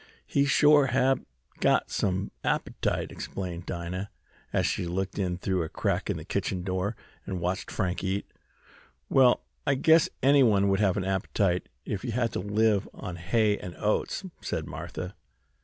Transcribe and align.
"He 0.25 0.45
shore 0.45 0.87
hab 0.87 1.23
got 1.59 1.91
some 1.91 2.31
appetite!" 2.43 3.11
exclaimed 3.11 3.67
Dinah, 3.67 4.09
as 4.51 4.65
she 4.65 4.87
looked 4.87 5.19
in 5.19 5.37
through 5.37 5.61
a 5.61 5.69
crack 5.69 6.09
in 6.09 6.17
the 6.17 6.25
kitchen 6.25 6.63
door, 6.63 6.95
and 7.27 7.39
watched 7.39 7.69
Frank 7.69 8.03
eat. 8.03 8.25
"Well, 9.09 9.43
I 9.67 9.75
guess 9.75 10.09
anyone 10.23 10.69
would 10.69 10.79
have 10.79 10.97
an 10.97 11.05
appetite 11.05 11.69
if 11.85 12.01
they 12.01 12.09
had 12.09 12.31
to 12.33 12.39
live 12.39 12.89
on 12.95 13.17
hay 13.17 13.59
and 13.59 13.75
oats," 13.77 14.25
said 14.41 14.65
Martha. 14.65 15.13